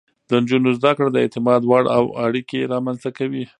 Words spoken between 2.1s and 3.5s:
اړيکې رامنځته کوي.